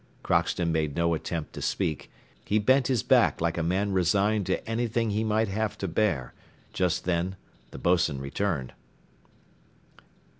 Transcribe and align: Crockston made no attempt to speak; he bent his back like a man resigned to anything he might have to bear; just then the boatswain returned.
Crockston 0.23 0.71
made 0.71 0.95
no 0.95 1.13
attempt 1.13 1.53
to 1.53 1.61
speak; 1.61 2.09
he 2.43 2.57
bent 2.57 2.87
his 2.87 3.03
back 3.03 3.39
like 3.39 3.55
a 3.55 3.61
man 3.61 3.91
resigned 3.91 4.47
to 4.47 4.67
anything 4.67 5.11
he 5.11 5.23
might 5.23 5.47
have 5.47 5.77
to 5.77 5.87
bear; 5.87 6.33
just 6.73 7.05
then 7.05 7.35
the 7.69 7.77
boatswain 7.77 8.17
returned. 8.19 8.73